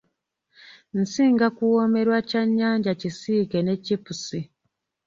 Nsinga 0.99 1.47
kuwoomerwa 1.55 2.19
kyannyanja 2.29 2.89
ekisiike 2.95 3.59
ne 3.63 3.73
chipusi. 3.85 4.39